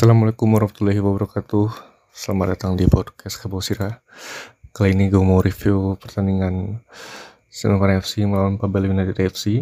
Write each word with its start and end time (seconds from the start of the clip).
Assalamualaikum 0.00 0.56
warahmatullahi 0.56 0.96
wabarakatuh. 0.96 1.76
Selamat 2.08 2.56
datang 2.56 2.72
di 2.72 2.88
podcast 2.88 3.36
Kabosira 3.36 4.00
Kali 4.72 4.96
ini 4.96 5.12
gue 5.12 5.20
mau 5.20 5.44
review 5.44 6.00
pertandingan 6.00 6.80
Semarang 7.52 8.00
FC 8.00 8.24
melawan 8.24 8.56
Pabel 8.56 8.88
United 8.88 9.20
FC 9.20 9.60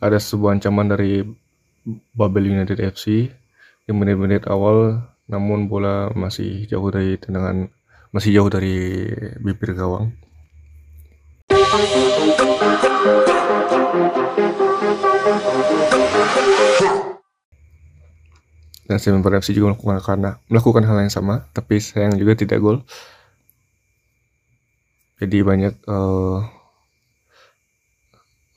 Ada 0.00 0.16
sebuah 0.16 0.56
ancaman 0.56 0.88
dari 0.88 1.20
Babel 2.16 2.48
United 2.48 2.80
FC 2.80 3.28
Yang 3.84 3.96
menit-menit 4.08 4.48
awal 4.48 5.04
Namun 5.28 5.68
bola 5.68 6.08
masih 6.16 6.64
jauh 6.64 6.88
dari 6.88 7.20
tendangan 7.20 7.68
Masih 8.08 8.40
jauh 8.40 8.48
dari 8.48 9.04
bibir 9.36 9.76
gawang 9.76 10.16
dan 18.88 18.96
Semen 18.96 19.20
FC 19.20 19.52
juga 19.52 19.76
melakukan 19.76 20.00
karena 20.00 20.30
melakukan 20.48 20.88
hal 20.88 20.96
yang 21.04 21.12
sama 21.12 21.44
tapi 21.52 21.76
sayang 21.76 22.16
juga 22.16 22.40
tidak 22.40 22.64
gol. 22.64 22.80
Jadi 25.20 25.44
banyak 25.44 25.84
uh, 25.84 26.40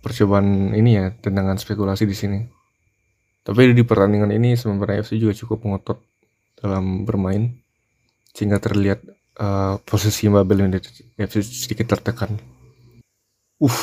percobaan 0.00 0.72
ini 0.72 0.96
ya 0.96 1.12
tendangan 1.12 1.60
spekulasi 1.60 2.08
di 2.08 2.16
sini. 2.16 2.40
Tapi 3.44 3.76
di 3.76 3.84
pertandingan 3.84 4.32
ini 4.32 4.56
Semen 4.56 4.80
FC 4.80 5.20
juga 5.20 5.36
cukup 5.36 5.68
mengotot 5.68 6.00
dalam 6.56 7.04
bermain 7.04 7.52
sehingga 8.32 8.56
terlihat 8.56 9.04
uh, 9.36 9.76
posisi 9.84 10.24
Mabel 10.32 10.64
United 10.72 11.20
FC 11.20 11.44
sedikit 11.44 11.92
tertekan 11.92 12.63
uh 13.60 13.80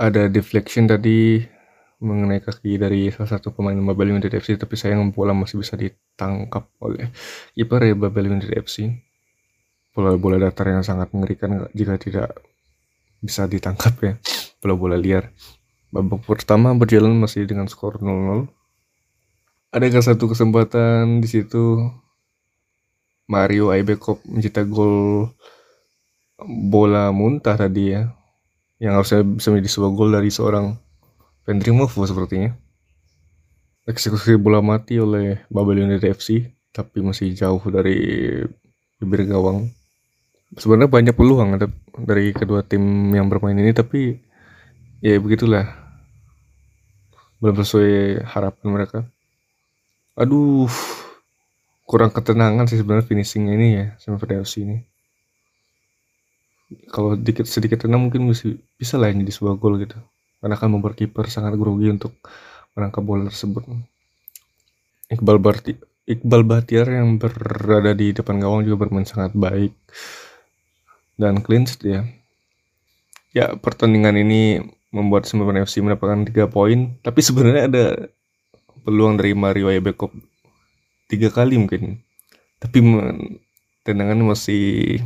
ada 0.00 0.32
deflection 0.32 0.88
tadi 0.88 1.44
mengenai 2.00 2.40
kaki 2.40 2.80
dari 2.80 3.12
salah 3.12 3.36
satu 3.36 3.52
pemain 3.52 3.76
Babel 3.76 4.16
United 4.16 4.32
FC 4.32 4.56
tapi 4.56 4.72
sayang 4.80 5.12
bola 5.12 5.36
masih 5.36 5.60
bisa 5.60 5.76
ditangkap 5.76 6.72
oleh 6.80 7.12
kiper 7.52 7.84
ya 7.84 7.92
Babel 7.92 8.32
United 8.32 8.56
FC 8.56 8.88
bola-bola 9.92 10.40
datar 10.40 10.72
yang 10.72 10.80
sangat 10.80 11.12
mengerikan 11.12 11.68
jika 11.76 12.00
tidak 12.00 12.28
bisa 13.20 13.44
ditangkap 13.44 13.94
ya 14.00 14.12
bola-bola 14.64 14.96
liar. 14.96 15.28
Babak 15.90 16.22
pertama 16.22 16.72
berjalan 16.72 17.12
masih 17.18 17.44
dengan 17.44 17.66
skor 17.68 18.00
0-0 18.00 18.48
adakah 19.70 20.02
satu 20.02 20.30
kesempatan 20.30 21.22
di 21.22 21.28
situ? 21.30 21.78
Mario 23.30 23.70
Aibekop 23.70 24.18
mencetak 24.26 24.66
gol 24.66 25.30
bola 26.42 27.14
muntah 27.14 27.54
tadi 27.54 27.94
ya 27.94 28.10
yang 28.80 28.96
harusnya 28.96 29.20
bisa 29.20 29.52
menjadi 29.52 29.70
sebuah 29.76 29.92
gol 29.92 30.10
dari 30.10 30.32
seorang 30.32 30.72
Pendrimovo 31.44 32.00
sepertinya. 32.08 32.56
Eksekusi 33.84 34.40
bola 34.40 34.64
mati 34.64 34.96
oleh 34.96 35.44
Babel 35.52 35.84
United 35.84 36.16
FC, 36.16 36.48
tapi 36.72 37.04
masih 37.04 37.36
jauh 37.36 37.60
dari 37.68 37.96
bibir 38.96 39.28
gawang. 39.28 39.68
Sebenarnya 40.56 40.90
banyak 40.90 41.14
peluang 41.14 41.60
dari 42.00 42.32
kedua 42.32 42.64
tim 42.64 43.12
yang 43.12 43.28
bermain 43.28 43.56
ini, 43.56 43.70
tapi 43.76 44.16
ya 45.04 45.20
begitulah. 45.20 45.68
Belum 47.40 47.56
sesuai 47.56 48.24
harapan 48.24 48.66
mereka. 48.68 48.98
Aduh, 50.16 50.68
kurang 51.88 52.12
ketenangan 52.12 52.68
sih 52.68 52.76
sebenarnya 52.76 53.08
finishing 53.08 53.48
ini 53.48 53.68
ya 53.80 53.86
sama 53.96 54.20
FC 54.20 54.64
ini. 54.64 54.84
Kalau 56.90 57.18
sedikit 57.18 57.46
sedikit 57.50 57.78
tenang 57.82 58.06
mungkin 58.06 58.30
bisa 58.30 58.54
bisa 58.78 58.94
lah 58.94 59.10
ini 59.10 59.26
di 59.26 59.34
sebuah 59.34 59.58
gol 59.58 59.82
gitu 59.82 59.98
karena 60.38 60.54
akan 60.56 60.78
membuat 60.78 60.94
kiper 60.94 61.26
sangat 61.26 61.58
grogi 61.58 61.90
untuk 61.90 62.14
menangkap 62.78 63.02
bola 63.02 63.26
tersebut. 63.26 63.66
Iqbal 65.10 65.42
Barti 65.42 65.74
Iqbal 66.10 66.42
Batiar 66.42 66.90
yang 66.90 67.22
berada 67.22 67.94
di 67.94 68.10
depan 68.10 68.42
gawang 68.42 68.66
juga 68.66 68.86
bermain 68.86 69.06
sangat 69.06 69.30
baik 69.34 69.74
dan 71.20 71.44
clean 71.44 71.68
ya. 71.84 72.02
Ya 73.30 73.46
pertandingan 73.54 74.18
ini 74.18 74.58
membuat 74.90 75.28
Semarang 75.28 75.62
FC 75.62 75.78
mendapatkan 75.78 76.26
tiga 76.26 76.50
poin, 76.50 76.98
tapi 77.06 77.22
sebenarnya 77.22 77.62
ada 77.70 77.86
peluang 78.82 79.14
dari 79.20 79.38
Mario 79.38 79.70
Ebekop 79.70 80.10
tiga 81.06 81.30
kali 81.30 81.58
mungkin, 81.58 82.02
tapi 82.58 82.82
tendangan 83.86 84.18
masih 84.34 84.98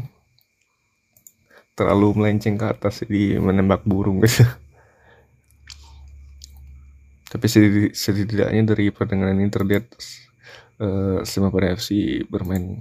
terlalu 1.75 2.23
melenceng 2.23 2.55
ke 2.55 2.67
atas 2.71 3.03
di 3.07 3.35
menembak 3.39 3.83
burung 3.83 4.23
gitu 4.23 4.43
tapi 7.35 7.47
setidaknya 7.91 8.63
dari 8.63 8.95
pertandingan 8.95 9.43
ini 9.43 9.51
terlihat 9.51 9.91
uh, 10.79 11.27
semua 11.27 11.51
pada 11.51 11.75
FC 11.75 12.23
bermain 12.31 12.79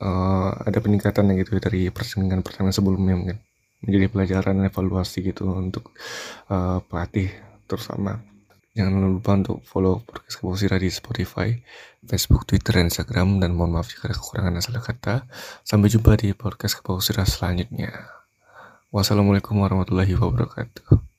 uh, 0.00 0.50
ada 0.64 0.78
peningkatan 0.80 1.30
gitu 1.38 1.60
dari 1.60 1.92
pertandingan 1.92 2.42
pertandingan 2.42 2.74
sebelumnya 2.74 3.14
mungkin. 3.16 3.38
Menjadi 3.80 4.06
pelajaran 4.12 4.60
evaluasi 4.68 5.24
gitu 5.24 5.48
untuk 5.48 5.96
uh, 6.52 6.84
pelatih 6.84 7.32
terutama 7.64 8.20
jangan 8.80 9.04
lupa 9.04 9.36
untuk 9.36 9.60
follow 9.68 10.00
podcast 10.00 10.40
Kabusira 10.40 10.80
di 10.80 10.88
Spotify, 10.88 11.52
Facebook, 12.00 12.48
Twitter, 12.48 12.80
dan 12.80 12.88
Instagram. 12.88 13.36
Dan 13.36 13.52
mohon 13.52 13.76
maaf 13.76 13.92
jika 13.92 14.08
ada 14.08 14.16
kekurangan 14.16 14.56
dan 14.56 14.64
salah 14.64 14.80
kata. 14.80 15.14
Sampai 15.60 15.92
jumpa 15.92 16.16
di 16.16 16.32
podcast 16.32 16.80
Kabusira 16.80 17.28
selanjutnya. 17.28 17.92
Wassalamualaikum 18.88 19.60
warahmatullahi 19.60 20.16
wabarakatuh 20.16 21.09